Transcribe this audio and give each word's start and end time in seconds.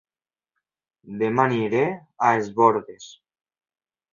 Dema 1.19 1.45
aniré 1.49 1.83
a 2.29 2.33
Es 2.41 2.51
Bòrdes 2.59 3.07